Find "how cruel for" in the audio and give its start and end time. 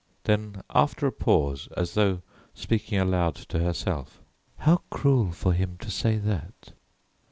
4.57-5.53